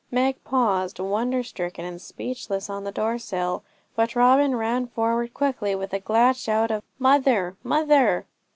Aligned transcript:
Meg 0.09 0.43
paused, 0.43 0.99
wonder 0.99 1.43
stricken 1.43 1.85
and 1.85 2.01
speechless, 2.01 2.71
on 2.71 2.83
the 2.83 2.91
door 2.91 3.19
sill; 3.19 3.61
but 3.95 4.15
Robin 4.15 4.55
ran 4.55 4.87
forward 4.87 5.31
quickly, 5.31 5.75
with 5.75 5.93
a 5.93 5.99
glad 5.99 6.35
shout 6.35 6.71
of 6.71 6.81
'Mother! 6.97 7.55
mother!' 7.61 8.25